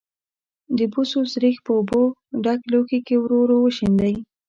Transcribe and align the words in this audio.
د 0.77 0.79
بوسو 0.93 1.19
سريښ 1.33 1.57
په 1.65 1.71
اوبو 1.77 2.01
ډک 2.43 2.59
لوښي 2.71 2.99
کې 3.07 3.15
ورو 3.19 3.37
ورو 3.41 3.57
وشیندئ. 3.61 4.15